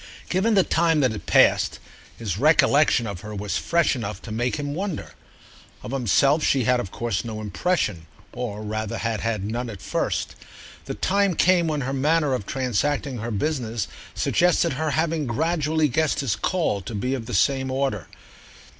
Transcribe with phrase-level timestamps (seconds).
[0.29, 1.77] Given the time that had passed,
[2.17, 5.11] his recollection of her was fresh enough to make him wonder.
[5.83, 10.35] Of himself she had of course no impression, or rather had had none at first:
[10.85, 16.21] the time came when her manner of transacting her business suggested her having gradually guessed
[16.21, 18.07] his call to be of the same order.